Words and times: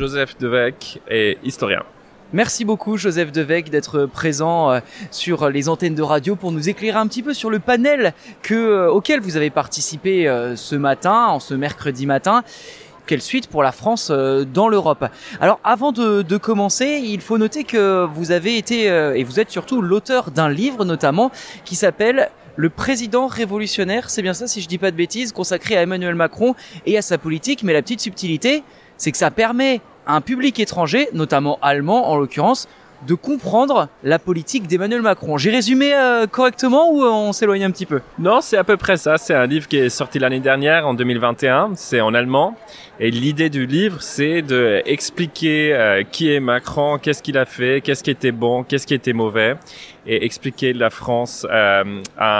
Joseph 0.00 0.38
Devec 0.38 0.98
est 1.08 1.36
historien. 1.44 1.82
Merci 2.32 2.64
beaucoup 2.64 2.96
Joseph 2.96 3.32
Devec 3.32 3.68
d'être 3.68 4.06
présent 4.06 4.70
euh, 4.70 4.80
sur 5.10 5.50
les 5.50 5.68
antennes 5.68 5.94
de 5.94 6.00
radio 6.00 6.36
pour 6.36 6.52
nous 6.52 6.70
éclairer 6.70 6.96
un 6.96 7.06
petit 7.06 7.22
peu 7.22 7.34
sur 7.34 7.50
le 7.50 7.58
panel 7.58 8.14
euh, 8.50 8.88
auquel 8.88 9.20
vous 9.20 9.36
avez 9.36 9.50
participé 9.50 10.26
euh, 10.26 10.56
ce 10.56 10.74
matin, 10.74 11.26
en 11.26 11.38
ce 11.38 11.52
mercredi 11.52 12.06
matin. 12.06 12.44
Quelle 13.06 13.20
suite 13.20 13.48
pour 13.48 13.62
la 13.62 13.72
France 13.72 14.10
dans 14.10 14.68
l'Europe 14.68 15.04
Alors 15.38 15.60
avant 15.64 15.92
de, 15.92 16.36
commencer, 16.38 17.02
il 17.04 17.20
faut 17.20 17.36
noter 17.36 17.64
que 17.64 18.06
vous 18.06 18.30
avez 18.30 18.56
été, 18.56 18.84
et 18.84 19.24
vous 19.24 19.38
êtes 19.38 19.50
surtout 19.50 19.82
l'auteur 19.82 20.30
d'un 20.30 20.48
livre 20.48 20.84
notamment, 20.84 21.32
qui 21.64 21.74
s'appelle 21.74 22.30
le 22.56 22.70
président 22.70 23.26
révolutionnaire, 23.26 24.10
c'est 24.10 24.22
bien 24.22 24.34
ça 24.34 24.46
si 24.46 24.60
je 24.60 24.68
dis 24.68 24.78
pas 24.78 24.92
de 24.92 24.96
bêtises, 24.96 25.32
consacré 25.32 25.76
à 25.76 25.82
Emmanuel 25.82 26.14
Macron 26.14 26.54
et 26.86 26.96
à 26.96 27.02
sa 27.02 27.18
politique, 27.18 27.64
mais 27.64 27.72
la 27.72 27.82
petite 27.82 28.00
subtilité, 28.00 28.62
c'est 28.96 29.10
que 29.10 29.18
ça 29.18 29.30
permet 29.30 29.80
un 30.06 30.20
public 30.20 30.58
étranger, 30.60 31.08
notamment 31.12 31.58
allemand 31.62 32.10
en 32.10 32.16
l'occurrence, 32.16 32.68
de 33.06 33.14
comprendre 33.14 33.88
la 34.04 34.18
politique 34.18 34.66
d'Emmanuel 34.66 35.02
Macron. 35.02 35.38
J'ai 35.38 35.50
résumé 35.50 35.94
euh, 35.94 36.26
correctement 36.26 36.92
ou 36.92 37.02
euh, 37.02 37.08
on 37.08 37.32
s'éloigne 37.32 37.64
un 37.64 37.70
petit 37.70 37.86
peu? 37.86 38.00
Non, 38.18 38.40
c'est 38.40 38.56
à 38.56 38.64
peu 38.64 38.76
près 38.76 38.96
ça. 38.96 39.16
C'est 39.16 39.34
un 39.34 39.46
livre 39.46 39.68
qui 39.68 39.78
est 39.78 39.88
sorti 39.88 40.18
l'année 40.18 40.40
dernière, 40.40 40.86
en 40.86 40.94
2021. 40.94 41.72
C'est 41.76 42.00
en 42.00 42.14
allemand. 42.14 42.56
Et 42.98 43.10
l'idée 43.10 43.48
du 43.48 43.66
livre, 43.66 44.02
c'est 44.02 44.42
de 44.42 44.82
expliquer 44.84 45.72
euh, 45.72 46.02
qui 46.02 46.32
est 46.32 46.40
Macron, 46.40 46.98
qu'est-ce 46.98 47.22
qu'il 47.22 47.38
a 47.38 47.46
fait, 47.46 47.80
qu'est-ce 47.80 48.04
qui 48.04 48.10
était 48.10 48.32
bon, 48.32 48.62
qu'est-ce 48.62 48.86
qui 48.86 48.94
était 48.94 49.14
mauvais, 49.14 49.56
et 50.06 50.24
expliquer 50.24 50.72
la 50.72 50.90
France 50.90 51.46
à 51.50 51.84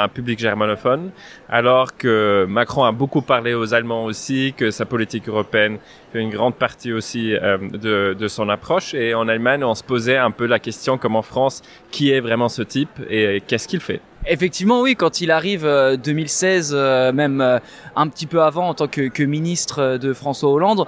un 0.04 0.08
public 0.08 0.38
germanophone. 0.38 1.10
Alors 1.48 1.96
que 1.96 2.46
Macron 2.48 2.84
a 2.84 2.92
beaucoup 2.92 3.22
parlé 3.22 3.54
aux 3.54 3.74
Allemands 3.74 4.04
aussi, 4.04 4.54
que 4.56 4.70
sa 4.70 4.86
politique 4.86 5.28
européenne 5.28 5.78
fait 6.12 6.20
une 6.20 6.30
grande 6.30 6.54
partie 6.54 6.92
aussi 6.92 7.30
de, 7.32 8.14
de 8.18 8.28
son 8.28 8.48
approche. 8.48 8.94
Et 8.94 9.14
en 9.14 9.28
Allemagne, 9.28 9.64
on 9.64 9.74
se 9.74 9.84
posait 9.84 10.16
un 10.16 10.30
peu 10.30 10.46
la 10.46 10.58
question, 10.58 10.98
comme 10.98 11.16
en 11.16 11.22
France, 11.22 11.62
qui 11.90 12.12
est 12.12 12.20
vraiment 12.20 12.48
ce 12.48 12.62
type 12.62 13.00
et 13.08 13.42
qu'est-ce 13.46 13.68
qu'il 13.68 13.80
fait? 13.80 14.00
Effectivement, 14.26 14.82
oui, 14.82 14.96
quand 14.96 15.22
il 15.22 15.30
arrive 15.30 15.66
2016, 16.02 16.74
euh, 16.74 16.76
euh, 16.76 17.12
même 17.12 17.40
euh, 17.40 17.58
un 17.96 18.06
petit 18.08 18.26
peu 18.26 18.42
avant 18.42 18.68
en 18.68 18.74
tant 18.74 18.86
que, 18.86 19.08
que 19.08 19.22
ministre 19.22 19.96
de 19.96 20.12
François 20.12 20.50
Hollande, 20.50 20.86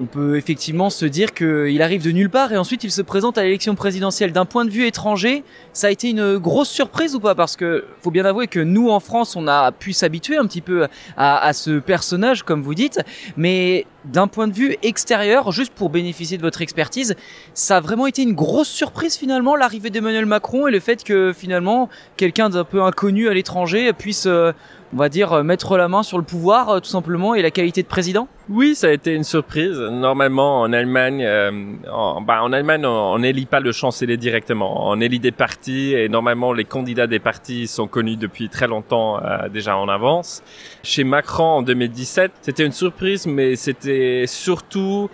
on 0.00 0.06
peut 0.06 0.36
effectivement 0.36 0.90
se 0.90 1.04
dire 1.04 1.34
qu'il 1.34 1.82
arrive 1.82 2.02
de 2.02 2.10
nulle 2.10 2.30
part 2.30 2.52
et 2.52 2.56
ensuite 2.56 2.84
il 2.84 2.90
se 2.90 3.02
présente 3.02 3.38
à 3.38 3.42
l'élection 3.42 3.74
présidentielle. 3.74 4.32
D'un 4.32 4.44
point 4.44 4.64
de 4.64 4.70
vue 4.70 4.86
étranger, 4.86 5.44
ça 5.72 5.88
a 5.88 5.90
été 5.90 6.10
une 6.10 6.38
grosse 6.38 6.68
surprise 6.68 7.14
ou 7.14 7.20
pas? 7.20 7.34
Parce 7.34 7.56
que 7.56 7.84
faut 8.02 8.10
bien 8.10 8.24
avouer 8.24 8.46
que 8.46 8.60
nous 8.60 8.90
en 8.90 9.00
France, 9.00 9.36
on 9.36 9.46
a 9.48 9.72
pu 9.72 9.92
s'habituer 9.92 10.36
un 10.36 10.46
petit 10.46 10.60
peu 10.60 10.86
à, 11.16 11.38
à, 11.38 11.52
ce 11.52 11.78
personnage, 11.78 12.42
comme 12.42 12.62
vous 12.62 12.74
dites, 12.74 13.00
mais 13.36 13.86
d'un 14.04 14.28
point 14.28 14.48
de 14.48 14.52
vue 14.52 14.76
extérieur, 14.82 15.52
juste 15.52 15.72
pour 15.72 15.90
bénéficier 15.90 16.36
de 16.36 16.42
votre 16.42 16.62
expertise, 16.62 17.16
ça 17.54 17.78
a 17.78 17.80
vraiment 17.80 18.06
été 18.06 18.22
une 18.22 18.34
grosse 18.34 18.68
surprise 18.68 19.16
finalement 19.16 19.56
l'arrivée 19.56 19.90
d'Emmanuel 19.90 20.26
Macron 20.26 20.66
et 20.66 20.70
le 20.70 20.80
fait 20.80 21.04
que 21.04 21.32
finalement 21.32 21.88
quelqu'un 22.16 22.48
d'un 22.48 22.64
peu 22.64 22.82
inconnu 22.82 23.28
à 23.28 23.34
l'étranger 23.34 23.92
puisse 23.92 24.26
euh, 24.26 24.52
on 24.92 24.96
va 24.96 25.08
dire, 25.08 25.44
mettre 25.44 25.76
la 25.76 25.86
main 25.86 26.02
sur 26.02 26.18
le 26.18 26.24
pouvoir, 26.24 26.68
euh, 26.68 26.80
tout 26.80 26.88
simplement, 26.88 27.36
et 27.36 27.42
la 27.42 27.52
qualité 27.52 27.82
de 27.82 27.86
président? 27.86 28.26
Oui, 28.48 28.74
ça 28.74 28.88
a 28.88 28.90
été 28.90 29.14
une 29.14 29.22
surprise. 29.22 29.78
Normalement, 29.78 30.62
en 30.62 30.72
Allemagne, 30.72 31.22
euh, 31.24 31.50
en, 31.92 32.20
bah, 32.20 32.42
en 32.42 32.52
Allemagne, 32.52 32.84
on 32.84 33.20
n'élit 33.20 33.46
pas 33.46 33.60
le 33.60 33.70
chancelier 33.70 34.16
directement. 34.16 34.90
On 34.90 35.00
élit 35.00 35.20
des 35.20 35.30
partis, 35.30 35.94
et 35.94 36.08
normalement, 36.08 36.52
les 36.52 36.64
candidats 36.64 37.06
des 37.06 37.20
partis 37.20 37.68
sont 37.68 37.86
connus 37.86 38.16
depuis 38.16 38.48
très 38.48 38.66
longtemps, 38.66 39.20
déjà 39.52 39.76
en 39.76 39.88
avance. 39.88 40.42
Chez 40.82 41.04
Macron, 41.04 41.44
en 41.44 41.62
2017, 41.62 42.32
c'était 42.42 42.66
une 42.66 42.72
surprise, 42.72 43.28
mais 43.28 43.54
c'était 43.54 43.89
surtout 44.26 45.10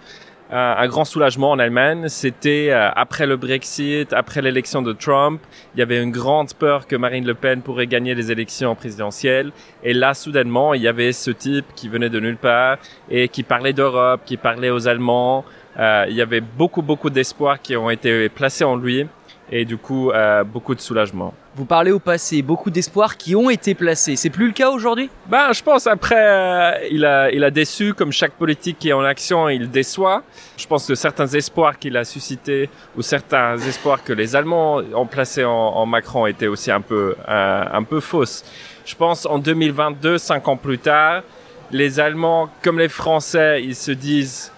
un 0.50 0.86
grand 0.86 1.04
soulagement 1.04 1.50
en 1.50 1.58
Allemagne. 1.58 2.08
C'était 2.08 2.68
euh, 2.70 2.90
après 2.94 3.26
le 3.26 3.36
Brexit, 3.36 4.12
après 4.12 4.42
l'élection 4.42 4.82
de 4.82 4.92
Trump, 4.92 5.40
il 5.74 5.80
y 5.80 5.82
avait 5.82 6.02
une 6.02 6.10
grande 6.10 6.54
peur 6.54 6.86
que 6.86 6.96
Marine 6.96 7.26
Le 7.26 7.34
Pen 7.34 7.62
pourrait 7.62 7.86
gagner 7.86 8.14
les 8.14 8.30
élections 8.30 8.74
présidentielles. 8.74 9.50
Et 9.82 9.92
là, 9.92 10.14
soudainement, 10.14 10.74
il 10.74 10.82
y 10.82 10.88
avait 10.88 11.12
ce 11.12 11.30
type 11.30 11.66
qui 11.74 11.88
venait 11.88 12.10
de 12.10 12.20
nulle 12.20 12.36
part 12.36 12.78
et 13.10 13.28
qui 13.28 13.42
parlait 13.42 13.72
d'Europe, 13.72 14.20
qui 14.24 14.36
parlait 14.36 14.70
aux 14.70 14.86
Allemands. 14.86 15.44
Euh, 15.78 16.06
il 16.08 16.14
y 16.14 16.22
avait 16.22 16.40
beaucoup, 16.40 16.82
beaucoup 16.82 17.10
d'espoir 17.10 17.60
qui 17.60 17.76
ont 17.76 17.90
été 17.90 18.28
placés 18.28 18.64
en 18.64 18.76
lui 18.76 19.06
et 19.50 19.64
du 19.64 19.76
coup, 19.76 20.10
euh, 20.10 20.44
beaucoup 20.44 20.74
de 20.74 20.80
soulagement. 20.80 21.32
Vous 21.54 21.64
parlez 21.64 21.90
au 21.90 21.98
passé, 21.98 22.42
beaucoup 22.42 22.70
d'espoirs 22.70 23.16
qui 23.16 23.34
ont 23.34 23.48
été 23.48 23.74
placés. 23.74 24.16
C'est 24.16 24.30
plus 24.30 24.48
le 24.48 24.52
cas 24.52 24.70
aujourd'hui? 24.70 25.08
Ben, 25.28 25.52
je 25.52 25.62
pense 25.62 25.86
après, 25.86 26.16
euh, 26.18 26.72
il 26.90 27.04
a, 27.04 27.30
il 27.30 27.42
a 27.44 27.50
déçu 27.50 27.94
comme 27.94 28.12
chaque 28.12 28.32
politique 28.32 28.78
qui 28.78 28.90
est 28.90 28.92
en 28.92 29.04
action, 29.04 29.48
il 29.48 29.70
déçoit. 29.70 30.22
Je 30.56 30.66
pense 30.66 30.86
que 30.86 30.94
certains 30.94 31.28
espoirs 31.28 31.78
qu'il 31.78 31.96
a 31.96 32.04
suscités 32.04 32.68
ou 32.96 33.02
certains 33.02 33.56
espoirs 33.58 34.02
que 34.04 34.12
les 34.12 34.36
Allemands 34.36 34.82
ont 34.94 35.06
placés 35.06 35.44
en, 35.44 35.50
en 35.50 35.86
Macron 35.86 36.26
étaient 36.26 36.48
aussi 36.48 36.70
un 36.70 36.80
peu, 36.80 37.14
euh, 37.28 37.64
un 37.72 37.82
peu 37.84 38.00
fausses. 38.00 38.44
Je 38.84 38.94
pense 38.94 39.26
en 39.26 39.38
2022, 39.38 40.18
cinq 40.18 40.48
ans 40.48 40.56
plus 40.56 40.78
tard, 40.78 41.22
les 41.70 41.98
Allemands 42.00 42.48
comme 42.62 42.78
les 42.78 42.88
Français, 42.88 43.62
ils 43.64 43.74
se 43.74 43.92
disent 43.92 44.52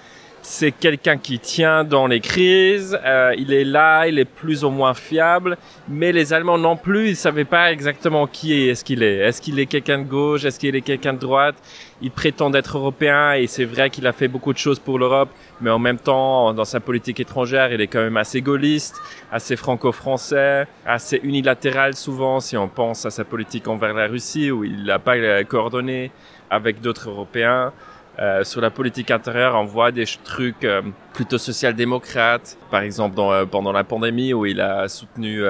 c'est 0.49 0.73
quelqu'un 0.73 1.19
qui 1.19 1.39
tient 1.39 1.85
dans 1.85 2.07
les 2.07 2.21
crises, 2.21 2.99
euh, 3.05 3.35
il 3.37 3.53
est 3.53 3.65
là, 3.65 4.07
il 4.07 4.19
est 4.19 4.25
plus 4.25 4.65
ou 4.65 4.71
moins 4.71 4.95
fiable, 4.95 5.59
mais 5.91 6.11
les 6.11 6.33
Allemands 6.33 6.57
non 6.57 6.75
plus, 6.75 7.11
ils 7.11 7.17
savaient 7.17 7.45
pas 7.45 7.71
exactement 7.71 8.27
qui 8.27 8.67
est-ce 8.71 8.83
qu'il 8.83 9.03
est. 9.03 9.19
Est-ce 9.19 9.43
qu'il 9.43 9.61
est, 9.61 9.67
quelqu'un 9.67 9.99
de 9.99 10.05
gauche, 10.05 10.47
est-ce 10.47 10.59
qu'il 10.59 10.75
est 10.75 10.81
quelqu'un 10.81 11.13
de 11.13 11.19
droite? 11.19 11.57
Il 12.01 12.11
prétend 12.11 12.51
être 12.55 12.79
européen 12.79 13.35
et 13.35 13.47
c'est 13.47 13.67
vrai 13.67 13.91
qu'il 13.91 14.07
a 14.07 14.13
fait 14.13 14.27
beaucoup 14.27 14.55
de 14.55 14.59
choses 14.59 14.79
pour 14.79 14.99
l'Europe, 14.99 15.29
mais 15.61 15.69
en 15.69 15.79
même 15.79 15.99
temps, 15.99 16.55
dans 16.55 16.65
sa 16.65 16.81
politique 16.81 17.21
étrangère, 17.21 17.71
il 17.71 17.83
est 17.83 17.87
quand 17.87 18.01
même 18.01 18.17
assez 18.17 18.41
gaulliste, 18.41 18.97
assez 19.31 19.55
franco-français, 19.55 20.67
assez 20.87 21.21
unilatéral 21.23 21.95
souvent 21.95 22.41
si 22.41 22.57
on 22.57 22.69
pense 22.69 23.05
à 23.05 23.11
sa 23.11 23.25
politique 23.27 23.69
envers 23.69 23.93
la 23.93 24.07
Russie 24.07 24.51
où 24.51 24.65
il 24.65 24.85
n'a 24.85 24.99
pas 24.99 25.45
coordonné 25.45 26.11
avec 26.49 26.81
d'autres 26.81 27.11
Européens. 27.11 27.75
Euh, 28.21 28.43
sur 28.43 28.61
la 28.61 28.71
politique 28.71 29.13
intérieure, 29.13 29.55
on 29.55 29.65
voit 29.65 29.93
des 29.93 30.05
trucs 30.25 30.65
euh, 30.65 30.83
plutôt 31.15 31.39
social-démocrates, 31.39 32.59
par 32.69 32.81
exemple 32.81 33.15
dans, 33.15 33.33
euh, 33.33 33.45
pendant 33.45 33.71
la 33.71 33.85
pandémie 33.85 34.33
où 34.33 34.45
il 34.45 34.61
a 34.61 34.89
soutenu 34.89 35.43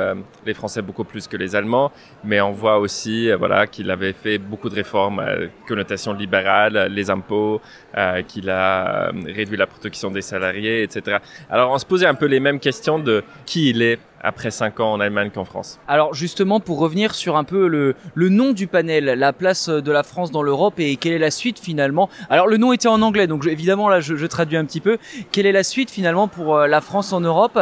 les 0.44 0.54
Français 0.54 0.82
beaucoup 0.82 1.04
plus 1.04 1.26
que 1.28 1.36
les 1.36 1.56
Allemands, 1.56 1.90
mais 2.24 2.40
on 2.42 2.52
voit 2.52 2.78
aussi 2.78 3.30
voilà 3.32 3.66
qu'il 3.66 3.90
avait 3.90 4.12
fait 4.12 4.38
beaucoup 4.38 4.68
de 4.68 4.74
réformes, 4.74 5.22
connotation 5.66 6.12
libérale, 6.12 6.88
les 6.90 7.10
impôts, 7.10 7.60
qu'il 8.26 8.50
a 8.50 9.10
réduit 9.26 9.56
la 9.56 9.66
protection 9.66 10.10
des 10.10 10.22
salariés, 10.22 10.82
etc. 10.82 11.18
Alors 11.50 11.72
on 11.72 11.78
se 11.78 11.86
posait 11.86 12.06
un 12.06 12.14
peu 12.14 12.26
les 12.26 12.40
mêmes 12.40 12.60
questions 12.60 12.98
de 12.98 13.24
qui 13.46 13.70
il 13.70 13.82
est 13.82 13.98
après 14.20 14.50
5 14.50 14.80
ans 14.80 14.92
en 14.92 15.00
Allemagne 15.00 15.30
qu'en 15.34 15.44
France. 15.44 15.78
Alors 15.88 16.14
justement, 16.14 16.60
pour 16.60 16.78
revenir 16.78 17.14
sur 17.14 17.36
un 17.36 17.44
peu 17.44 17.68
le, 17.68 17.94
le 18.14 18.28
nom 18.28 18.52
du 18.52 18.66
panel, 18.66 19.04
la 19.04 19.32
place 19.32 19.68
de 19.68 19.92
la 19.92 20.02
France 20.02 20.30
dans 20.30 20.42
l'Europe 20.42 20.74
et 20.78 20.96
quelle 20.96 21.12
est 21.12 21.18
la 21.18 21.30
suite 21.30 21.58
finalement? 21.58 22.08
Alors 22.30 22.46
le 22.46 22.56
nom 22.56 22.72
était 22.72 22.88
en 22.88 23.02
anglais, 23.02 23.26
donc 23.26 23.46
évidemment 23.46 23.88
là 23.88 24.00
je, 24.00 24.16
je, 24.16 24.26
traduis 24.26 24.56
un 24.56 24.64
petit 24.64 24.80
peu. 24.80 24.98
Quelle 25.32 25.46
est 25.46 25.52
la 25.52 25.64
suite 25.64 25.90
finalement 25.90 26.28
pour 26.28 26.56
euh, 26.56 26.66
la 26.66 26.80
France 26.80 27.12
en 27.12 27.20
Europe? 27.20 27.58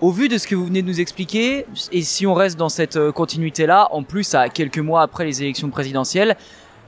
Au 0.00 0.10
vu 0.10 0.28
de 0.28 0.38
ce 0.38 0.46
que 0.46 0.54
vous 0.54 0.66
venez 0.66 0.82
de 0.82 0.86
nous 0.86 1.00
expliquer, 1.00 1.66
et 1.92 2.02
si 2.02 2.26
on 2.26 2.34
reste 2.34 2.58
dans 2.58 2.68
cette 2.68 2.96
euh, 2.96 3.12
continuité-là, 3.12 3.88
en 3.92 4.02
plus 4.02 4.34
à 4.34 4.48
quelques 4.48 4.78
mois 4.78 5.02
après 5.02 5.24
les 5.24 5.42
élections 5.42 5.70
présidentielles, 5.70 6.36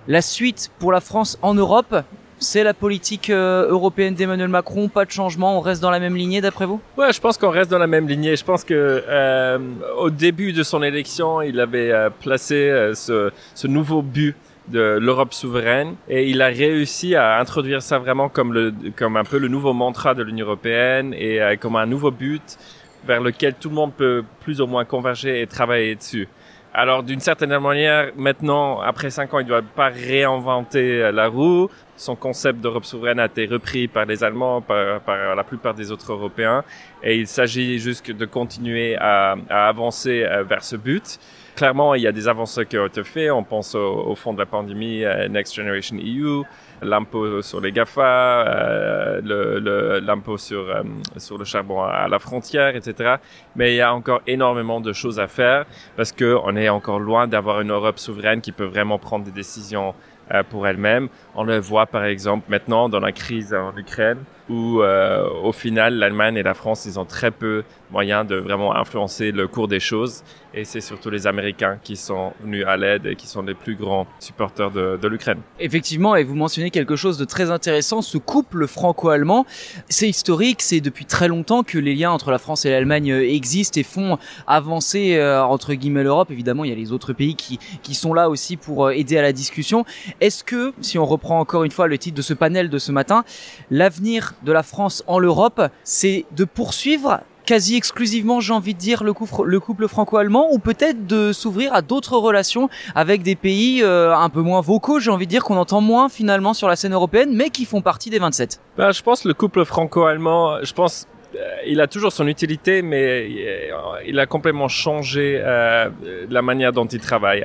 la 0.09 0.22
suite 0.22 0.70
pour 0.78 0.92
la 0.92 1.00
France 1.00 1.38
en 1.42 1.54
Europe, 1.54 2.03
c'est 2.41 2.65
la 2.65 2.75
politique 2.75 3.31
euh, 3.31 3.69
européenne 3.69 4.15
d'Emmanuel 4.15 4.49
Macron, 4.49 4.89
pas 4.89 5.05
de 5.05 5.11
changement, 5.11 5.56
on 5.56 5.61
reste 5.61 5.81
dans 5.81 5.91
la 5.91 6.01
même 6.01 6.17
lignée 6.17 6.41
d'après 6.41 6.67
vous? 6.67 6.81
Ouais, 6.97 7.12
je 7.12 7.21
pense 7.21 7.37
qu'on 7.39 7.51
reste 7.51 7.71
dans 7.71 7.78
la 7.78 7.87
même 7.87 8.09
lignée. 8.09 8.34
Je 8.34 8.45
pense 8.45 8.65
que 8.65 9.05
euh, 9.06 9.59
au 9.99 10.11
début 10.11 10.53
de 10.53 10.62
son 10.62 10.83
élection, 10.83 11.43
il 11.43 11.61
avait 11.61 11.93
euh, 11.93 12.11
placé 12.11 12.55
euh, 12.55 12.95
ce, 12.95 13.31
ce, 13.55 13.67
nouveau 13.67 14.03
but 14.03 14.34
de 14.69 14.99
l'Europe 15.01 15.34
souveraine 15.34 15.95
et 16.09 16.28
il 16.28 16.41
a 16.43 16.47
réussi 16.47 17.15
à 17.15 17.39
introduire 17.39 17.83
ça 17.83 17.99
vraiment 17.99 18.28
comme 18.28 18.53
le 18.53 18.72
comme 18.97 19.17
un 19.17 19.25
peu 19.25 19.39
le 19.39 19.49
nouveau 19.49 19.72
mantra 19.72 20.15
de 20.15 20.22
l'Union 20.22 20.47
européenne 20.47 21.12
et 21.12 21.41
comme 21.59 21.75
un 21.75 21.86
nouveau 21.86 22.13
but 22.13 22.57
vers 23.04 23.21
lequel 23.21 23.54
tout 23.54 23.69
le 23.69 23.75
monde 23.75 23.93
peut 23.93 24.22
plus 24.41 24.60
ou 24.60 24.66
moins 24.66 24.84
converger 24.84 25.41
et 25.41 25.47
travailler 25.47 25.97
dessus. 25.97 26.28
Alors 26.72 27.03
d'une 27.03 27.21
certaine 27.21 27.59
manière, 27.59 28.13
maintenant, 28.17 28.81
après 28.81 29.11
cinq 29.11 29.34
ans, 29.34 29.41
il 29.41 29.45
ne 29.45 29.49
doit 29.49 29.63
pas 29.63 29.89
réinventer 29.89 31.11
la 31.13 31.27
roue 31.27 31.69
son 32.01 32.17
concept 32.17 32.61
d'Europe 32.61 32.87
souveraine 32.87 33.21
a 33.21 33.27
été 33.27 33.45
repris 33.45 33.87
par 33.87 34.07
les 34.07 34.25
Allemands, 34.25 34.63
par, 34.63 35.34
la 35.37 35.45
plupart 35.45 35.75
des 35.75 35.93
autres 35.93 36.13
Européens, 36.13 36.65
et 37.03 37.17
il 37.17 37.27
s'agit 37.27 37.78
juste 37.78 38.11
de 38.11 38.25
continuer 38.25 38.97
à, 38.97 39.37
à, 39.51 39.69
avancer 39.69 40.25
euh, 40.25 40.43
vers 40.43 40.65
ce 40.65 40.77
but. 40.77 41.19
Clairement, 41.56 41.94
il 41.94 42.02
y 42.02 42.06
a 42.06 42.12
des 42.12 42.28
avancées 42.28 42.66
qui 42.66 42.78
ont 42.78 42.86
été 42.86 43.04
faites. 43.04 43.30
On 43.30 43.44
pense 43.44 43.74
au, 43.74 44.04
au 44.06 44.14
fond 44.14 44.32
de 44.32 44.38
la 44.38 44.47
pandémie, 44.47 45.04
Next 45.28 45.54
Generation 45.54 45.97
EU, 45.97 46.44
l'impôt 46.82 47.42
sur 47.42 47.60
les 47.60 47.72
GAFA, 47.72 48.44
euh, 48.47 50.00
l'impôt 50.00 50.38
sur, 50.38 50.68
euh, 50.68 50.82
sur 51.16 51.38
le 51.38 51.44
charbon 51.44 51.82
à 51.82 52.08
la 52.08 52.18
frontière, 52.18 52.76
etc. 52.76 53.16
Mais 53.56 53.74
il 53.74 53.76
y 53.76 53.80
a 53.80 53.94
encore 53.94 54.22
énormément 54.26 54.80
de 54.80 54.92
choses 54.92 55.18
à 55.18 55.26
faire 55.26 55.66
parce 55.97 56.12
qu'on 56.12 56.56
est 56.56 56.68
encore 56.68 57.00
loin 57.00 57.26
d'avoir 57.26 57.60
une 57.60 57.70
Europe 57.70 57.98
souveraine 57.98 58.41
qui 58.41 58.52
peut 58.52 58.64
vraiment 58.64 58.98
prendre 58.98 59.24
des 59.24 59.30
décisions 59.30 59.94
euh, 60.32 60.42
pour 60.48 60.66
elle-même. 60.66 61.08
On 61.34 61.44
le 61.44 61.58
voit 61.58 61.86
par 61.86 62.04
exemple 62.04 62.47
maintenant 62.48 62.88
dans 62.88 63.00
la 63.00 63.12
crise 63.12 63.52
en 63.54 63.76
Ukraine. 63.76 64.18
Où 64.50 64.82
euh, 64.82 65.26
au 65.44 65.52
final 65.52 65.94
l'Allemagne 65.94 66.36
et 66.36 66.42
la 66.42 66.54
France 66.54 66.84
ils 66.84 66.98
ont 66.98 67.04
très 67.04 67.30
peu 67.30 67.62
moyens 67.91 68.26
de 68.26 68.36
vraiment 68.36 68.74
influencer 68.74 69.30
le 69.30 69.47
cours 69.47 69.68
des 69.68 69.80
choses 69.80 70.24
et 70.52 70.64
c'est 70.64 70.80
surtout 70.80 71.10
les 71.10 71.26
Américains 71.26 71.78
qui 71.82 71.97
sont 71.97 72.32
venus 72.42 72.64
à 72.66 72.76
l'aide 72.76 73.06
et 73.06 73.14
qui 73.14 73.28
sont 73.28 73.42
les 73.42 73.54
plus 73.54 73.76
grands 73.76 74.06
supporters 74.18 74.70
de, 74.70 74.98
de 75.00 75.08
l'Ukraine. 75.08 75.38
Effectivement, 75.60 76.16
et 76.16 76.24
vous 76.24 76.34
mentionnez 76.34 76.70
quelque 76.70 76.97
chose 76.97 77.18
de 77.18 77.24
très 77.24 77.50
intéressant, 77.50 78.02
ce 78.02 78.18
couple 78.18 78.66
franco-allemand, 78.66 79.47
c'est 79.88 80.08
historique, 80.08 80.60
c'est 80.62 80.80
depuis 80.80 81.04
très 81.04 81.28
longtemps 81.28 81.62
que 81.62 81.78
les 81.78 81.94
liens 81.94 82.10
entre 82.10 82.32
la 82.32 82.38
France 82.38 82.64
et 82.64 82.70
l'Allemagne 82.70 83.12
euh, 83.12 83.30
existent 83.30 83.78
et 83.78 83.84
font 83.84 84.18
avancer 84.47 85.16
euh, 85.16 85.42
entre 85.42 85.74
guillemets 85.74 86.02
l'Europe. 86.02 86.30
Évidemment, 86.30 86.64
il 86.64 86.70
y 86.70 86.72
a 86.72 86.76
les 86.76 86.91
autres 86.91 87.12
pays 87.12 87.36
qui, 87.36 87.58
qui 87.82 87.94
sont 87.94 88.12
là 88.12 88.28
aussi 88.28 88.56
pour 88.56 88.91
aider 88.91 89.18
à 89.18 89.22
la 89.22 89.32
discussion. 89.32 89.84
Est-ce 90.20 90.42
que, 90.42 90.72
si 90.80 90.98
on 90.98 91.06
reprend 91.06 91.38
encore 91.38 91.62
une 91.62 91.70
fois 91.70 91.86
le 91.86 91.97
titre 91.97 92.16
de 92.16 92.22
ce 92.22 92.34
panel 92.34 92.70
de 92.70 92.78
ce 92.78 92.91
matin, 92.91 93.24
l'avenir 93.70 94.34
de 94.42 94.53
la 94.53 94.63
France 94.63 95.03
en 95.07 95.19
l'Europe, 95.19 95.63
c'est 95.84 96.25
de 96.33 96.45
poursuivre 96.45 97.21
quasi 97.51 97.77
exclusivement, 97.77 98.39
j'ai 98.39 98.53
envie 98.53 98.75
de 98.75 98.78
dire, 98.78 99.03
le 99.03 99.13
couple, 99.13 99.42
le 99.45 99.59
couple 99.59 99.89
franco-allemand, 99.89 100.53
ou 100.53 100.60
peut-être 100.60 101.09
de 101.09 101.33
s'ouvrir 101.33 101.75
à 101.75 101.83
d'autres 101.83 102.16
relations 102.16 102.69
avec 102.95 103.25
des 103.25 103.34
pays 103.34 103.83
euh, 103.83 104.15
un 104.15 104.28
peu 104.28 104.41
moins 104.41 104.60
vocaux, 104.60 105.01
j'ai 105.01 105.10
envie 105.10 105.27
de 105.27 105.31
dire, 105.31 105.42
qu'on 105.42 105.57
entend 105.57 105.81
moins 105.81 106.09
finalement 106.09 106.54
sur 106.54 106.69
la 106.69 106.77
scène 106.77 106.92
européenne, 106.92 107.34
mais 107.34 107.51
qui 107.51 107.65
font 107.65 107.83
partie 107.83 108.09
des 108.09 108.21
27 108.21 108.60
ben, 108.77 108.92
Je 108.92 109.03
pense 109.03 109.25
le 109.25 109.34
couple 109.34 109.65
franco-allemand, 109.65 110.63
je 110.63 110.72
pense 110.72 111.09
euh, 111.34 111.39
il 111.66 111.81
a 111.81 111.89
toujours 111.89 112.13
son 112.13 112.28
utilité, 112.28 112.83
mais 112.83 113.27
euh, 113.27 113.72
il 114.07 114.21
a 114.21 114.27
complètement 114.27 114.69
changé 114.69 115.43
la 115.43 116.43
manière 116.43 116.72
dont 116.72 116.86
il 116.86 117.01
travaille. 117.01 117.45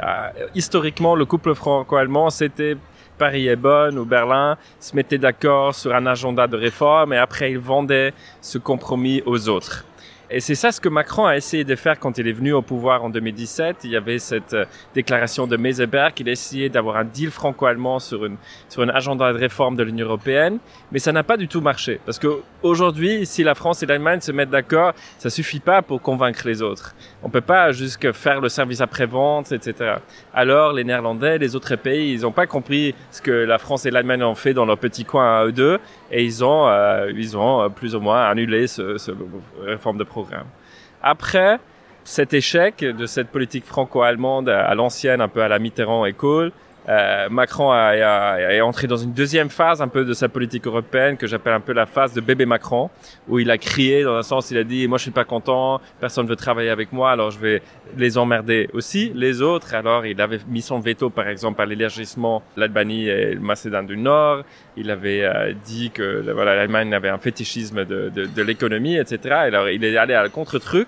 historiquement, 0.53 1.15
le 1.15 1.25
couple 1.25 1.55
franco-allemand, 1.55 2.29
c'était 2.29 2.77
Paris 3.17 3.47
est 3.47 3.55
bonne 3.55 3.97
ou 3.97 4.05
Berlin 4.05 4.57
se 4.79 4.95
mettaient 4.95 5.17
d'accord 5.17 5.73
sur 5.73 5.93
un 5.95 6.05
agenda 6.05 6.47
de 6.47 6.57
réforme 6.57 7.13
et 7.13 7.17
après 7.17 7.51
ils 7.51 7.59
vendaient 7.59 8.13
ce 8.41 8.57
compromis 8.57 9.21
aux 9.25 9.49
autres. 9.49 9.85
Et 10.29 10.39
c'est 10.39 10.55
ça 10.55 10.71
ce 10.71 10.81
que 10.81 10.89
Macron 10.89 11.25
a 11.25 11.37
essayé 11.37 11.63
de 11.63 11.75
faire 11.75 11.99
quand 11.99 12.17
il 12.17 12.27
est 12.27 12.31
venu 12.31 12.51
au 12.51 12.63
pouvoir 12.63 13.03
en 13.03 13.09
2017. 13.09 13.77
Il 13.83 13.91
y 13.91 13.95
avait 13.95 14.17
cette 14.17 14.53
euh, 14.53 14.65
déclaration 14.95 15.45
de 15.45 15.55
Meseberg. 15.55 16.13
Il 16.19 16.29
a 16.29 16.31
essayé 16.31 16.67
d'avoir 16.67 16.97
un 16.97 17.03
deal 17.03 17.29
franco-allemand 17.29 17.99
sur 17.99 18.25
une 18.25 18.37
sur 18.67 18.81
agenda 18.95 19.31
de 19.31 19.37
réforme 19.37 19.75
de 19.75 19.83
l'Union 19.83 20.07
européenne, 20.07 20.57
mais 20.91 20.99
ça 20.99 21.11
n'a 21.11 21.23
pas 21.23 21.37
du 21.37 21.47
tout 21.47 21.61
marché 21.61 21.99
parce 22.05 22.17
que 22.17 22.41
aujourd'hui, 22.65 23.25
si 23.25 23.43
la 23.43 23.55
France 23.55 23.83
et 23.83 23.85
l'Allemagne 23.85 24.19
se 24.21 24.31
mettent 24.31 24.49
d'accord, 24.49 24.93
ça 25.17 25.29
suffit 25.29 25.59
pas 25.59 25.81
pour 25.81 26.01
convaincre 26.01 26.41
les 26.45 26.61
autres. 26.61 26.95
On 27.23 27.29
peut 27.29 27.41
pas 27.41 27.71
juste 27.71 28.11
faire 28.13 28.41
le 28.41 28.49
service 28.49 28.81
après-vente, 28.81 29.51
etc. 29.51 29.95
Alors 30.33 30.73
les 30.73 30.83
Néerlandais, 30.83 31.37
les 31.37 31.55
autres 31.55 31.75
pays, 31.75 32.13
ils 32.13 32.21
n'ont 32.21 32.31
pas 32.31 32.47
compris 32.47 32.95
ce 33.11 33.21
que 33.21 33.31
la 33.31 33.59
France 33.59 33.85
et 33.85 33.91
l'Allemagne 33.91 34.23
ont 34.23 34.35
fait 34.35 34.53
dans 34.53 34.65
leur 34.65 34.77
petit 34.77 35.05
coin 35.05 35.39
à 35.39 35.45
eux 35.45 35.51
deux, 35.51 35.79
et 36.11 36.23
ils 36.23 36.43
ont 36.43 36.67
euh, 36.67 37.11
ils 37.15 37.37
ont 37.37 37.61
euh, 37.61 37.69
plus 37.69 37.95
ou 37.95 37.99
moins 37.99 38.25
annulé 38.25 38.67
ce, 38.67 38.97
ce 38.97 39.11
réforme 39.61 39.97
de 39.97 40.03
programme. 40.03 40.47
Après 41.03 41.59
cet 42.03 42.33
échec 42.33 42.79
de 42.83 43.05
cette 43.05 43.29
politique 43.29 43.65
franco-allemande 43.65 44.49
à 44.49 44.73
l'ancienne, 44.75 45.21
un 45.21 45.27
peu 45.27 45.41
à 45.41 45.47
la 45.47 45.57
Mitterrand 45.59 46.05
et 46.05 46.13
Kohl, 46.13 46.51
euh, 46.87 47.29
Macron 47.29 47.71
a, 47.71 47.95
est 47.95 48.61
entré 48.61 48.87
dans 48.87 48.97
une 48.97 49.13
deuxième 49.13 49.49
phase 49.49 49.81
un 49.81 49.87
peu 49.87 50.05
de 50.05 50.13
sa 50.13 50.29
politique 50.29 50.67
européenne 50.67 51.17
que 51.17 51.25
j'appelle 51.25 51.53
un 51.53 51.59
peu 51.59 51.73
la 51.73 51.85
phase 51.85 52.13
de 52.13 52.21
bébé 52.21 52.45
Macron, 52.45 52.89
où 53.27 53.39
il 53.39 53.49
a 53.49 53.57
crié 53.57 54.03
dans 54.03 54.15
un 54.15 54.23
sens, 54.23 54.51
il 54.51 54.57
a 54.57 54.63
dit 54.63 54.87
moi 54.87 54.97
je 54.97 55.03
suis 55.03 55.11
pas 55.11 55.23
content, 55.23 55.81
personne 55.99 56.27
veut 56.27 56.35
travailler 56.35 56.69
avec 56.69 56.93
moi, 56.93 57.11
alors 57.11 57.31
je 57.31 57.39
vais 57.39 57.61
les 57.97 58.17
emmerder 58.17 58.69
aussi 58.73 59.11
les 59.15 59.41
autres. 59.41 59.73
Alors 59.73 60.05
il 60.05 60.21
avait 60.21 60.39
mis 60.47 60.61
son 60.61 60.79
veto 60.79 61.09
par 61.09 61.27
exemple 61.27 61.61
à 61.61 61.65
l'élargissement 61.65 62.43
l'Albanie 62.55 63.07
et 63.07 63.33
le 63.33 63.39
Macédoine 63.39 63.87
du 63.87 63.97
Nord. 63.97 64.43
Il 64.77 64.91
avait 64.91 65.23
euh, 65.23 65.53
dit 65.65 65.91
que 65.91 66.31
voilà 66.31 66.55
l'Allemagne 66.55 66.93
avait 66.93 67.09
un 67.09 67.17
fétichisme 67.17 67.85
de, 67.85 68.11
de, 68.13 68.25
de 68.25 68.41
l'économie, 68.41 68.97
etc. 68.97 69.35
Alors 69.35 69.69
il 69.69 69.83
est 69.83 69.97
allé 69.97 70.13
à 70.13 70.27
contre-truc 70.29 70.87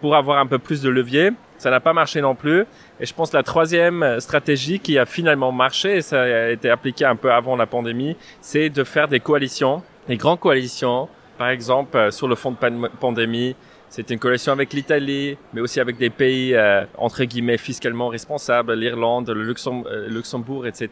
pour 0.00 0.16
avoir 0.16 0.38
un 0.38 0.46
peu 0.46 0.58
plus 0.58 0.82
de 0.82 0.88
levier. 0.88 1.30
Ça 1.60 1.68
n'a 1.68 1.78
pas 1.78 1.92
marché 1.92 2.22
non 2.22 2.34
plus. 2.34 2.64
Et 2.98 3.04
je 3.04 3.12
pense 3.12 3.32
que 3.32 3.36
la 3.36 3.42
troisième 3.42 4.18
stratégie 4.18 4.80
qui 4.80 4.98
a 4.98 5.04
finalement 5.04 5.52
marché, 5.52 5.96
et 5.96 6.00
ça 6.00 6.22
a 6.22 6.48
été 6.48 6.70
appliqué 6.70 7.04
un 7.04 7.16
peu 7.16 7.30
avant 7.30 7.54
la 7.54 7.66
pandémie, 7.66 8.16
c'est 8.40 8.70
de 8.70 8.82
faire 8.82 9.08
des 9.08 9.20
coalitions, 9.20 9.82
des 10.08 10.16
grandes 10.16 10.40
coalitions. 10.40 11.10
Par 11.36 11.50
exemple, 11.50 11.98
euh, 11.98 12.10
sur 12.10 12.28
le 12.28 12.34
fond 12.34 12.52
de 12.52 12.88
pandémie, 12.98 13.54
c'était 13.90 14.14
une 14.14 14.20
coalition 14.20 14.52
avec 14.52 14.72
l'Italie, 14.72 15.36
mais 15.52 15.60
aussi 15.60 15.80
avec 15.80 15.98
des 15.98 16.08
pays 16.08 16.54
euh, 16.54 16.86
entre 16.96 17.24
guillemets 17.24 17.58
fiscalement 17.58 18.08
responsables, 18.08 18.72
l'Irlande, 18.72 19.28
le 19.28 19.42
euh, 19.42 20.08
Luxembourg, 20.08 20.66
etc., 20.66 20.88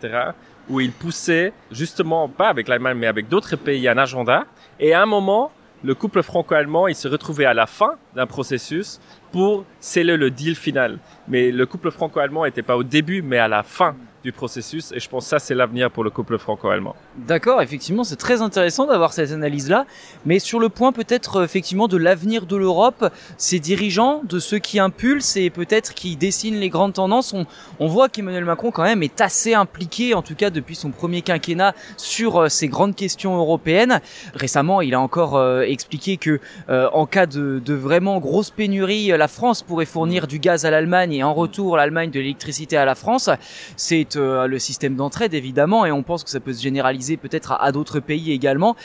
où 0.69 0.81
ils 0.81 0.93
poussaient 0.93 1.55
justement 1.71 2.29
pas 2.29 2.49
avec 2.49 2.69
l'Allemagne, 2.69 2.99
mais 2.99 3.07
avec 3.07 3.29
d'autres 3.31 3.57
pays 3.57 3.89
un 3.89 3.97
agenda. 3.97 4.45
Et 4.79 4.93
à 4.93 5.01
un 5.01 5.07
moment, 5.07 5.51
le 5.85 5.95
couple 5.95 6.23
franco-allemand, 6.23 6.89
il 6.89 6.97
se 6.97 7.07
retrouvait 7.07 7.45
à 7.45 7.55
la 7.55 7.67
fin 7.67 7.93
d'un 8.17 8.27
processus 8.27 9.01
pour 9.33 9.65
sceller 9.81 10.17
le 10.17 10.31
deal 10.31 10.55
final. 10.57 10.99
Mais 11.29 11.51
le 11.51 11.67
couple 11.67 11.91
franco-allemand 11.91 12.45
n'était 12.45 12.63
pas 12.63 12.77
au 12.77 12.83
début, 12.83 13.23
mais 13.23 13.39
à 13.39 13.49
la 13.49 13.63
fin 13.63 13.95
du 14.23 14.33
processus. 14.33 14.93
Et 14.93 15.01
je 15.01 15.09
pense 15.09 15.25
que 15.25 15.31
ça, 15.31 15.39
c'est 15.39 15.55
l'avenir 15.55 15.91
pour 15.91 16.05
le 16.05 16.11
couple 16.11 16.39
franco-allemand. 16.39 16.97
D'accord, 17.17 17.63
effectivement, 17.63 18.05
c'est 18.05 18.17
très 18.17 18.43
intéressant 18.43 18.87
d'avoir 18.87 19.13
cette 19.13 19.33
analyse-là. 19.33 19.87
Mais 20.27 20.39
sur 20.39 20.59
le 20.59 20.69
point 20.69 20.93
peut-être 20.93 21.37
euh, 21.37 21.45
effectivement 21.45 21.89
de 21.89 21.97
l'avenir 21.97 22.47
de 22.47 22.57
l'Europe, 22.57 23.13
ces 23.37 23.61
dirigeants, 23.61 24.23
de 24.25 24.39
ceux 24.39 24.59
qui 24.59 24.79
impulsent 24.79 25.37
et 25.37 25.51
peut-être 25.51 25.95
qui 25.95 26.17
dessinent 26.17 26.59
les 26.59 26.69
grandes 26.69 26.95
tendances, 26.95 27.35
on, 27.79 27.87
voit 27.87 28.09
qu'Emmanuel 28.09 28.45
Macron 28.45 28.71
quand 28.71 28.83
même 28.83 29.03
est 29.03 29.21
assez 29.21 29.55
impliqué, 29.55 30.15
en 30.15 30.23
tout 30.23 30.35
cas 30.35 30.51
depuis 30.51 30.75
son 30.75 30.91
premier 30.91 31.23
quinquennat, 31.23 31.75
sur 31.97 32.37
euh, 32.37 32.49
ces 32.49 32.69
grandes 32.69 32.97
questions 32.97 33.37
européennes. 33.37 34.01
Récemment, 34.35 34.81
il 34.81 34.95
a 34.95 35.01
encore 35.01 35.37
euh, 35.37 35.63
expliqué 35.63 36.17
que 36.17 36.41
en 36.69 37.07
cas 37.07 37.27
de 37.27 37.75
vraiment 37.75 38.19
grosse 38.19 38.51
pénurie, 38.51 39.09
la 39.09 39.29
France 39.29 39.63
pourrait 39.63 39.87
fournir 39.87 40.27
du 40.27 40.39
gaz 40.39 40.65
à 40.65 40.71
l'Allemagne 40.71 41.18
et 41.19 41.23
en 41.23 41.35
retour 41.35 41.77
l'Allemagne 41.77 42.11
de 42.11 42.21
l'électricité 42.21 42.77
à 42.77 42.85
la 42.85 42.95
France. 42.95 43.31
C'est 43.77 44.17
euh, 44.17 44.47
le 44.47 44.59
système 44.59 44.97
d'entraide 44.97 45.35
évidemment 45.35 45.85
et 45.87 45.93
on 45.93 46.03
pense 46.03 46.25
que 46.25 46.31
ça 46.31 46.41
peut 46.41 46.53
se 46.53 46.63
généraliser 46.63 47.17
peut-être 47.17 47.53
à, 47.53 47.73
d'autres 47.73 48.01
pays 48.01 48.33
également. 48.33 48.77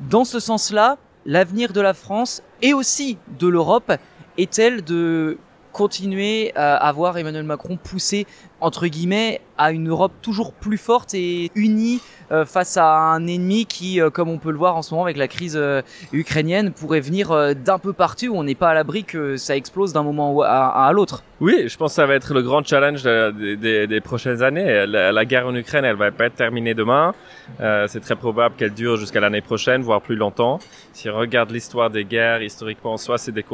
Dans 0.00 0.24
ce 0.24 0.40
sens-là, 0.40 0.98
l'avenir 1.26 1.72
de 1.72 1.80
la 1.80 1.94
France 1.94 2.42
et 2.62 2.72
aussi 2.72 3.18
de 3.38 3.48
l'Europe 3.48 3.92
est-elle 4.38 4.82
de 4.82 5.38
continuer 5.72 6.52
à 6.56 6.90
voir 6.90 7.16
Emmanuel 7.16 7.44
Macron 7.44 7.76
pousser 7.76 8.26
entre 8.60 8.88
guillemets 8.88 9.40
à 9.60 9.72
une 9.72 9.90
Europe 9.90 10.12
toujours 10.22 10.52
plus 10.52 10.78
forte 10.78 11.12
et 11.12 11.50
unie 11.54 12.00
euh, 12.32 12.44
face 12.44 12.76
à 12.76 12.86
un 12.86 13.26
ennemi 13.26 13.66
qui, 13.66 14.00
euh, 14.00 14.08
comme 14.08 14.28
on 14.28 14.38
peut 14.38 14.52
le 14.52 14.56
voir 14.56 14.76
en 14.76 14.82
ce 14.82 14.94
moment 14.94 15.04
avec 15.04 15.16
la 15.16 15.26
crise 15.26 15.56
euh, 15.56 15.82
ukrainienne, 16.12 16.70
pourrait 16.70 17.00
venir 17.00 17.54
d'un 17.56 17.78
peu 17.78 17.92
partout. 17.92 18.32
On 18.34 18.44
n'est 18.44 18.54
pas 18.54 18.70
à 18.70 18.74
l'abri 18.74 19.02
que 19.02 19.36
ça 19.36 19.56
explose 19.56 19.92
d'un 19.92 20.04
moment 20.04 20.40
à, 20.42 20.90
l'autre. 20.92 21.24
Oui, 21.40 21.68
je 21.68 21.76
pense 21.76 21.92
que 21.92 21.96
ça 21.96 22.06
va 22.06 22.14
être 22.14 22.32
le 22.34 22.42
grand 22.42 22.64
challenge 22.64 23.02
des, 23.02 23.86
des, 23.86 24.00
prochaines 24.00 24.42
années. 24.42 24.86
La, 24.86 25.24
guerre 25.24 25.46
en 25.46 25.54
Ukraine, 25.54 25.84
elle 25.84 25.96
va 25.96 26.10
pas 26.12 26.26
être 26.26 26.36
terminée 26.36 26.74
demain. 26.74 27.14
C'est 27.58 28.00
très 28.00 28.16
probable 28.16 28.54
qu'elle 28.56 28.74
dure 28.74 28.96
jusqu'à 28.96 29.20
l'année 29.20 29.40
prochaine, 29.40 29.82
voire 29.82 30.00
plus 30.00 30.16
longtemps. 30.16 30.60
Si 30.92 31.08
on 31.08 31.16
regarde 31.16 31.50
l'histoire 31.50 31.90
des 31.90 32.04
guerres, 32.04 32.42
historiquement, 32.42 32.96
soit 32.96 33.18
c'est 33.18 33.32
des, 33.32 33.44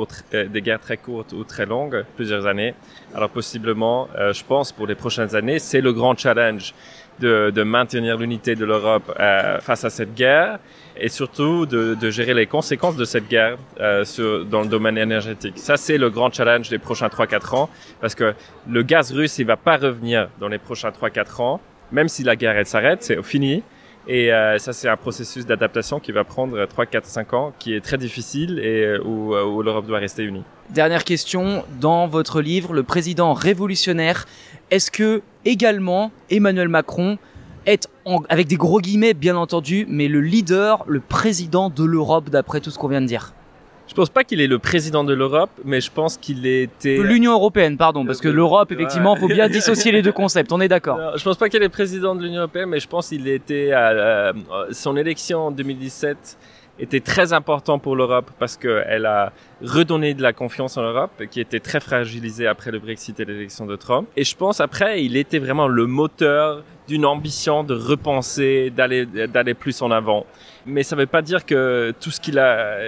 des 0.48 0.62
guerres 0.62 0.80
très 0.80 0.96
courtes 0.96 1.32
ou 1.32 1.44
très 1.44 1.66
longues, 1.66 2.04
plusieurs 2.16 2.46
années. 2.46 2.74
Alors 3.14 3.30
possiblement, 3.30 4.08
je 4.18 4.42
pense 4.44 4.72
pour 4.72 4.86
les 4.86 4.96
prochaines 4.96 5.34
années, 5.34 5.58
c'est 5.58 5.80
le 5.80 5.92
grand 5.96 6.16
challenge 6.16 6.74
de, 7.18 7.62
maintenir 7.62 8.18
l'unité 8.18 8.54
de 8.54 8.64
l'Europe 8.64 9.12
euh, 9.18 9.58
face 9.60 9.84
à 9.84 9.90
cette 9.90 10.14
guerre 10.14 10.58
et 10.98 11.08
surtout 11.08 11.66
de, 11.66 12.10
gérer 12.10 12.34
les 12.34 12.46
conséquences 12.46 12.96
de 12.96 13.04
cette 13.04 13.28
guerre 13.28 13.56
euh, 13.80 14.04
dans 14.44 14.62
le 14.62 14.68
domaine 14.68 14.98
énergétique. 14.98 15.54
Ça, 15.56 15.76
c'est 15.76 15.98
le 15.98 16.10
grand 16.10 16.32
challenge 16.32 16.68
des 16.68 16.78
prochains 16.78 17.08
3-4 17.08 17.54
ans 17.54 17.70
parce 18.00 18.14
que 18.14 18.34
le 18.68 18.82
gaz 18.82 19.12
russe, 19.12 19.38
il 19.38 19.46
va 19.46 19.56
pas 19.56 19.76
revenir 19.76 20.28
dans 20.40 20.48
les 20.48 20.58
prochains 20.58 20.90
3-4 20.90 21.42
ans, 21.42 21.60
même 21.92 22.08
si 22.08 22.22
la 22.22 22.36
guerre, 22.36 22.56
elle 22.56 22.66
s'arrête, 22.66 23.02
c'est 23.02 23.22
fini. 23.22 23.62
Et 24.08 24.32
euh, 24.32 24.58
ça, 24.58 24.72
c'est 24.72 24.88
un 24.88 24.96
processus 24.96 25.46
d'adaptation 25.46 25.98
qui 25.98 26.12
va 26.12 26.22
prendre 26.22 26.64
3, 26.64 26.86
4, 26.86 27.04
5 27.06 27.34
ans, 27.34 27.52
qui 27.58 27.74
est 27.74 27.80
très 27.80 27.98
difficile 27.98 28.60
et 28.60 28.98
où, 29.04 29.34
où 29.34 29.62
l'Europe 29.62 29.86
doit 29.86 29.98
rester 29.98 30.22
unie. 30.22 30.44
Dernière 30.70 31.04
question, 31.04 31.64
dans 31.80 32.06
votre 32.06 32.40
livre, 32.40 32.72
le 32.72 32.82
président 32.82 33.34
révolutionnaire, 33.34 34.26
est-ce 34.70 34.90
que 34.90 35.22
également 35.44 36.10
Emmanuel 36.30 36.68
Macron 36.68 37.18
est, 37.66 37.88
avec 38.28 38.46
des 38.46 38.56
gros 38.56 38.80
guillemets 38.80 39.14
bien 39.14 39.36
entendu, 39.36 39.86
mais 39.88 40.08
le 40.08 40.20
leader, 40.20 40.84
le 40.86 41.00
président 41.00 41.70
de 41.70 41.84
l'Europe 41.84 42.30
d'après 42.30 42.60
tout 42.60 42.70
ce 42.70 42.78
qu'on 42.78 42.88
vient 42.88 43.00
de 43.00 43.06
dire? 43.06 43.32
Je 43.88 43.94
pense 43.94 44.10
pas 44.10 44.24
qu'il 44.24 44.40
est 44.40 44.48
le 44.48 44.58
président 44.58 45.04
de 45.04 45.14
l'Europe, 45.14 45.50
mais 45.64 45.80
je 45.80 45.92
pense 45.92 46.16
qu'il 46.16 46.44
était 46.44 46.98
l'Union 46.98 47.32
européenne, 47.32 47.76
pardon, 47.76 48.04
parce 48.04 48.20
que 48.20 48.28
l'Europe, 48.28 48.72
effectivement, 48.72 49.14
faut 49.14 49.28
bien 49.28 49.48
dissocier 49.48 49.92
les 49.92 50.02
deux 50.02 50.12
concepts. 50.12 50.50
On 50.52 50.60
est 50.60 50.68
d'accord. 50.68 51.16
Je 51.16 51.22
pense 51.22 51.36
pas 51.36 51.48
qu'il 51.48 51.62
est 51.62 51.68
président 51.68 52.16
de 52.16 52.22
l'Union 52.22 52.40
européenne, 52.40 52.68
mais 52.68 52.80
je 52.80 52.88
pense 52.88 53.08
qu'il 53.08 53.28
était 53.28 53.70
à 53.72 54.32
son 54.72 54.96
élection 54.96 55.46
en 55.46 55.50
2017 55.52 56.36
était 56.78 57.00
très 57.00 57.32
important 57.32 57.78
pour 57.78 57.96
l'Europe 57.96 58.30
parce 58.38 58.56
qu'elle 58.56 59.06
a 59.06 59.32
redonné 59.62 60.14
de 60.14 60.22
la 60.22 60.32
confiance 60.32 60.76
en 60.76 60.82
l'Europe 60.82 61.22
qui 61.30 61.40
était 61.40 61.60
très 61.60 61.80
fragilisée 61.80 62.46
après 62.46 62.70
le 62.70 62.78
Brexit 62.78 63.18
et 63.20 63.24
l'élection 63.24 63.66
de 63.66 63.76
Trump. 63.76 64.08
Et 64.16 64.24
je 64.24 64.36
pense 64.36 64.60
après, 64.60 65.04
il 65.04 65.16
était 65.16 65.38
vraiment 65.38 65.68
le 65.68 65.86
moteur 65.86 66.62
d'une 66.88 67.04
ambition 67.04 67.64
de 67.64 67.74
repenser, 67.74 68.70
d'aller 68.70 69.06
d'aller 69.06 69.54
plus 69.54 69.82
en 69.82 69.90
avant. 69.90 70.26
Mais 70.66 70.82
ça 70.82 70.94
ne 70.96 71.00
veut 71.00 71.06
pas 71.06 71.22
dire 71.22 71.44
que 71.44 71.92
tout 72.00 72.10
ce 72.10 72.20
qu'il 72.20 72.38
a 72.38 72.78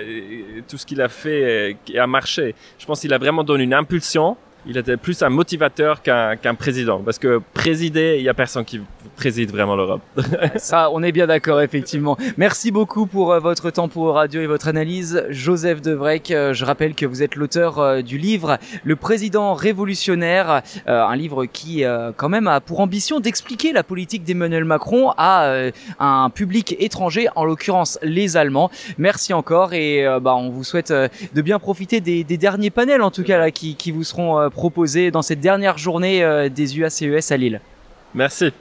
tout 0.68 0.78
ce 0.78 0.86
qu'il 0.86 1.00
a 1.00 1.08
fait 1.08 1.76
a 1.96 2.06
marché. 2.06 2.54
Je 2.78 2.86
pense 2.86 3.00
qu'il 3.00 3.12
a 3.12 3.18
vraiment 3.18 3.44
donné 3.44 3.64
une 3.64 3.74
impulsion 3.74 4.36
il 4.66 4.76
était 4.76 4.96
plus 4.96 5.22
un 5.22 5.30
motivateur 5.30 6.02
qu'un 6.02 6.36
qu'un 6.36 6.54
président. 6.54 7.00
Parce 7.00 7.18
que 7.18 7.40
présider, 7.54 8.16
il 8.18 8.24
y 8.24 8.28
a 8.28 8.34
personne 8.34 8.64
qui 8.64 8.80
préside 9.16 9.50
vraiment 9.50 9.74
l'Europe. 9.74 10.00
Ça, 10.56 10.90
on 10.92 11.02
est 11.02 11.12
bien 11.12 11.26
d'accord, 11.26 11.60
effectivement. 11.60 12.16
Merci 12.36 12.70
beaucoup 12.70 13.06
pour 13.06 13.32
euh, 13.32 13.40
votre 13.40 13.70
temps 13.70 13.88
pour 13.88 14.14
radio 14.14 14.40
et 14.40 14.46
votre 14.46 14.68
analyse. 14.68 15.24
Joseph 15.30 15.82
Devrec, 15.82 16.30
euh, 16.30 16.54
je 16.54 16.64
rappelle 16.64 16.94
que 16.94 17.04
vous 17.04 17.22
êtes 17.22 17.34
l'auteur 17.34 17.78
euh, 17.78 18.00
du 18.00 18.16
livre 18.16 18.58
Le 18.84 18.94
président 18.94 19.54
révolutionnaire, 19.54 20.62
un 20.86 21.16
livre 21.16 21.46
qui, 21.46 21.84
quand 22.16 22.28
même, 22.28 22.46
a 22.46 22.60
pour 22.60 22.80
ambition 22.80 23.20
d'expliquer 23.20 23.72
la 23.72 23.82
politique 23.82 24.24
d'Emmanuel 24.24 24.64
Macron 24.64 25.12
à 25.16 25.70
un 25.98 26.30
public 26.30 26.76
étranger, 26.78 27.28
en 27.34 27.44
l'occurrence 27.44 27.98
les 28.02 28.36
Allemands. 28.36 28.70
Merci 28.98 29.32
encore 29.32 29.72
et 29.72 30.04
bah, 30.20 30.34
on 30.36 30.50
vous 30.50 30.64
souhaite 30.64 30.92
de 30.92 31.42
bien 31.42 31.58
profiter 31.58 32.00
des, 32.00 32.24
des 32.24 32.36
derniers 32.36 32.70
panels, 32.70 33.02
en 33.02 33.10
tout 33.10 33.24
cas, 33.24 33.38
là, 33.38 33.50
qui, 33.50 33.74
qui 33.74 33.90
vous 33.90 34.04
seront 34.04 34.47
proposés 34.50 35.10
dans 35.10 35.22
cette 35.22 35.40
dernière 35.40 35.78
journée 35.78 36.48
des 36.50 36.78
UACES 36.78 37.32
à 37.32 37.36
Lille. 37.36 37.60
Merci. 38.14 38.52